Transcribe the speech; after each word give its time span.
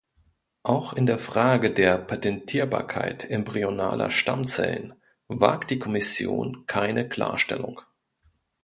Auch 0.63 0.93
in 0.93 1.05
der 1.05 1.19
Frage 1.19 1.69
der 1.71 1.99
Patentierbarkeit 1.99 3.29
embryonaler 3.29 4.09
Stammzellen 4.09 4.95
wagt 5.27 5.69
die 5.69 5.77
Kommission 5.77 6.65
keine 6.65 7.07
Klarstellung. 7.07 7.81